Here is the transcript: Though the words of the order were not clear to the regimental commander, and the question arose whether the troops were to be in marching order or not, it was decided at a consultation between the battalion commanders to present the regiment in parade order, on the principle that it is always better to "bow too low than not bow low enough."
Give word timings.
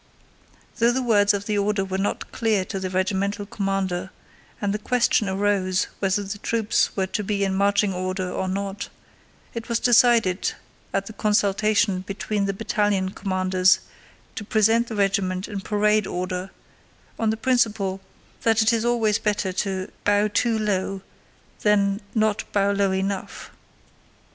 Though 0.79 0.91
the 0.91 1.03
words 1.03 1.31
of 1.31 1.45
the 1.45 1.59
order 1.59 1.85
were 1.85 1.99
not 1.99 2.31
clear 2.31 2.65
to 2.65 2.79
the 2.79 2.89
regimental 2.89 3.45
commander, 3.45 4.09
and 4.59 4.73
the 4.73 4.79
question 4.79 5.29
arose 5.29 5.83
whether 5.99 6.23
the 6.23 6.39
troops 6.39 6.95
were 6.97 7.05
to 7.05 7.23
be 7.23 7.43
in 7.43 7.53
marching 7.53 7.93
order 7.93 8.27
or 8.27 8.47
not, 8.47 8.89
it 9.53 9.69
was 9.69 9.77
decided 9.79 10.53
at 10.91 11.07
a 11.07 11.13
consultation 11.13 11.99
between 11.99 12.45
the 12.45 12.51
battalion 12.53 13.09
commanders 13.09 13.77
to 14.33 14.43
present 14.43 14.87
the 14.87 14.95
regiment 14.95 15.47
in 15.47 15.61
parade 15.61 16.07
order, 16.07 16.49
on 17.19 17.29
the 17.29 17.37
principle 17.37 18.01
that 18.41 18.63
it 18.63 18.73
is 18.73 18.83
always 18.83 19.19
better 19.19 19.53
to 19.53 19.91
"bow 20.03 20.27
too 20.27 20.57
low 20.57 21.03
than 21.61 22.01
not 22.15 22.43
bow 22.53 22.71
low 22.71 22.91
enough." 22.91 23.51